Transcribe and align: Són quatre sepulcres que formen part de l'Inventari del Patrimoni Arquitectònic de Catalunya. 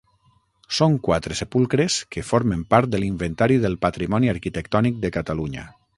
Són 0.77 0.93
quatre 1.07 1.35
sepulcres 1.41 1.97
que 2.15 2.23
formen 2.29 2.63
part 2.75 2.95
de 2.95 3.03
l'Inventari 3.03 3.59
del 3.67 3.77
Patrimoni 3.87 4.33
Arquitectònic 4.37 4.99
de 5.05 5.17
Catalunya. 5.21 5.69